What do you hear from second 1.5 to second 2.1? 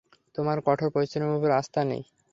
আস্থা নেই?